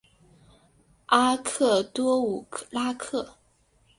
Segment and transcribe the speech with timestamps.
[1.05, 3.35] 阿克多武拉克。